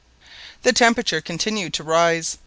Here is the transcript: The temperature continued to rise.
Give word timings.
The 0.63 0.73
temperature 0.73 1.21
continued 1.21 1.75
to 1.75 1.83
rise. 1.83 2.39